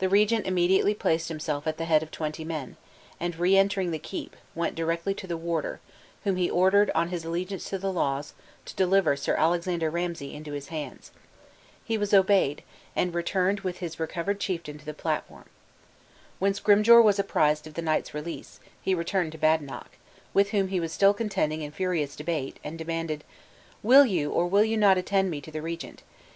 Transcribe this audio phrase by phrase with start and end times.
[0.00, 2.76] The regent immediately placed himself at the head of twenty men,
[3.20, 5.78] and, re entering the keep, went directly to the warder,
[6.24, 10.50] whom he ordered, on his allegiance to the laws, to deliver Sir Alexander Ramsay into
[10.52, 11.12] his hands.
[11.84, 12.64] He was obeyed,
[12.96, 15.44] and returned with his recovered chieftain to the platform.
[16.40, 19.92] When Scrymgeour was apprised of the knight's release, he turned to Badenoch,
[20.34, 23.22] with whom he was still contending in furious debate, and demanded:
[23.80, 26.02] "Will you or will you not attend me to the regent?